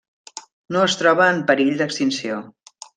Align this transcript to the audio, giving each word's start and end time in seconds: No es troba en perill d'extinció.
No 0.77 0.81
es 0.87 0.97
troba 1.03 1.29
en 1.35 1.45
perill 1.53 1.73
d'extinció. 1.83 2.45